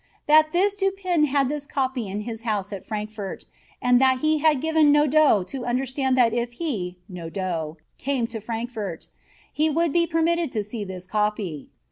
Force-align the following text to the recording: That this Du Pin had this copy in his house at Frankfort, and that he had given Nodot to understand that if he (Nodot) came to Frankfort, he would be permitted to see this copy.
That 0.25 0.51
this 0.51 0.75
Du 0.75 0.89
Pin 0.89 1.25
had 1.25 1.47
this 1.47 1.67
copy 1.67 2.07
in 2.07 2.21
his 2.21 2.41
house 2.41 2.73
at 2.73 2.87
Frankfort, 2.87 3.45
and 3.83 4.01
that 4.01 4.21
he 4.21 4.39
had 4.39 4.59
given 4.59 4.91
Nodot 4.91 5.47
to 5.49 5.63
understand 5.63 6.17
that 6.17 6.33
if 6.33 6.53
he 6.53 6.97
(Nodot) 7.07 7.75
came 7.99 8.25
to 8.25 8.39
Frankfort, 8.41 9.09
he 9.53 9.69
would 9.69 9.93
be 9.93 10.07
permitted 10.07 10.51
to 10.53 10.63
see 10.63 10.83
this 10.83 11.05
copy. 11.05 11.69